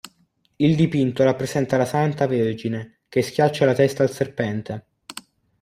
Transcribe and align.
Il 0.55 0.75
dipinto 0.75 1.23
rappresenta 1.23 1.77
la 1.77 1.85
santa 1.85 2.25
Vergine 2.25 3.01
che 3.07 3.21
schiaccia 3.21 3.65
la 3.65 3.75
testa 3.75 4.01
al 4.01 4.09
serpente. 4.09 4.85